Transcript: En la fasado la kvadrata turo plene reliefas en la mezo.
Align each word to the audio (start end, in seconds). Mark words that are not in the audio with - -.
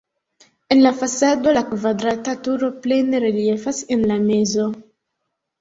En 0.75 0.79
la 0.85 0.91
fasado 1.01 1.53
la 1.57 1.63
kvadrata 1.73 2.35
turo 2.47 2.71
plene 2.87 3.21
reliefas 3.27 3.83
en 3.97 4.11
la 4.15 4.21
mezo. 4.25 4.67